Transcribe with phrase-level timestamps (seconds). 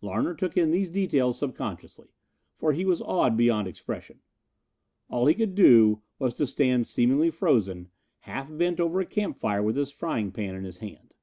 [0.00, 2.08] Larner took in these details subconsciously,
[2.56, 4.18] for he was awed beyond expression.
[5.08, 7.90] All he could do was to stand seemingly frozen,
[8.22, 11.14] half bent over the campfire with his frying pan in his hand.